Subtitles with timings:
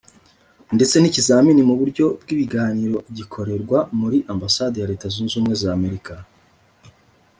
[0.75, 6.13] ndetse n’ikizamini mu buryo bw’ibiganiro gikorerwa muri Ambassade ya Leta Zunze Ubumwe za Amerika